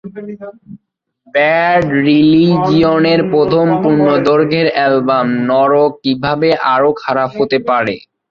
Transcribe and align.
Bad 1.27 1.83
রিলিজিয়নের 2.01 3.21
প্রথম 3.31 3.67
পূর্ণ 3.81 4.05
দৈর্ঘ্যের 4.27 4.67
অ্যালবাম, 4.73 5.27
নরক 5.49 5.91
কিভাবে 6.03 6.49
আরও 6.73 6.89
খারাপ 7.01 7.29
হতে 7.39 7.57
পারে? 7.69 7.95